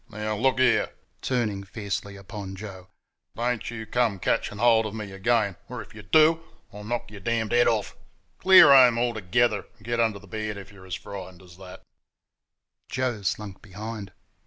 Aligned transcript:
"Now 0.09 0.35
look 0.35 0.57
here 0.57 0.93
(turning 1.21 1.63
fiercely 1.63 2.15
upon 2.15 2.55
Joe), 2.55 2.87
don't 3.35 3.69
you 3.69 3.85
come 3.85 4.17
catching 4.17 4.57
hold 4.57 4.87
of 4.87 4.95
me 4.95 5.11
again, 5.11 5.57
or 5.69 5.79
if 5.83 5.93
y' 5.93 6.01
DO 6.01 6.39
I'll 6.73 6.83
knock 6.83 7.11
y'r 7.11 7.19
d 7.19 7.39
d 7.43 7.55
head 7.55 7.67
off!...Clear 7.67 8.73
home 8.73 8.97
altogether, 8.97 9.65
and 9.77 9.85
get 9.85 9.99
under 9.99 10.17
the 10.17 10.25
bed 10.25 10.57
if 10.57 10.71
y're 10.71 10.87
as 10.87 10.95
frightened 10.95 11.43
as 11.43 11.57
THAT." 11.57 11.83
Joe 12.89 13.21
slunk 13.21 13.61
behind. 13.61 14.11